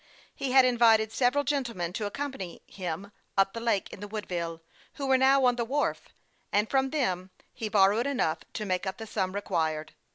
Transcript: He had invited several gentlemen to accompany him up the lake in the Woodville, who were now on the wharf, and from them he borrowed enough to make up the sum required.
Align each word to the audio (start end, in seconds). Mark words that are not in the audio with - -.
He 0.33 0.51
had 0.51 0.65
invited 0.65 1.11
several 1.11 1.43
gentlemen 1.43 1.93
to 1.93 2.07
accompany 2.07 2.63
him 2.65 3.11
up 3.37 3.53
the 3.53 3.59
lake 3.59 3.93
in 3.93 3.99
the 3.99 4.07
Woodville, 4.07 4.63
who 4.95 5.05
were 5.05 5.15
now 5.15 5.45
on 5.45 5.57
the 5.57 5.63
wharf, 5.63 6.09
and 6.51 6.67
from 6.67 6.89
them 6.89 7.29
he 7.53 7.69
borrowed 7.69 8.07
enough 8.07 8.39
to 8.53 8.65
make 8.65 8.87
up 8.87 8.97
the 8.97 9.05
sum 9.05 9.33
required. 9.35 9.93